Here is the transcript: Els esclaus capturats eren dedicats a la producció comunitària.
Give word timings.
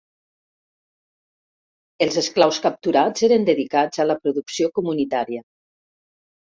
Els 2.07 2.19
esclaus 2.23 2.61
capturats 2.65 3.29
eren 3.31 3.47
dedicats 3.53 4.03
a 4.03 4.09
la 4.11 4.19
producció 4.25 4.75
comunitària. 4.81 5.49